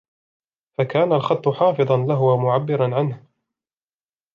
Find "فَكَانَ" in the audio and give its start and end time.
0.73-1.13